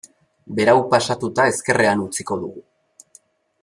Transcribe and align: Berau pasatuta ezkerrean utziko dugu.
Berau 0.59 0.75
pasatuta 0.93 1.47
ezkerrean 1.53 2.05
utziko 2.09 2.43
dugu. 2.47 2.69